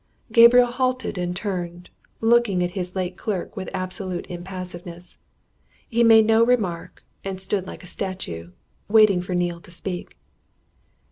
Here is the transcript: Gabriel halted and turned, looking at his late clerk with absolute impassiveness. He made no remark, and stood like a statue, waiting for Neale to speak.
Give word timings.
Gabriel 0.31 0.65
halted 0.65 1.15
and 1.19 1.35
turned, 1.35 1.91
looking 2.21 2.63
at 2.63 2.71
his 2.71 2.95
late 2.95 3.15
clerk 3.17 3.55
with 3.55 3.69
absolute 3.71 4.25
impassiveness. 4.31 5.19
He 5.87 6.03
made 6.03 6.25
no 6.25 6.43
remark, 6.43 7.03
and 7.23 7.39
stood 7.39 7.67
like 7.67 7.83
a 7.83 7.85
statue, 7.85 8.49
waiting 8.87 9.21
for 9.21 9.35
Neale 9.35 9.61
to 9.61 9.69
speak. 9.69 10.17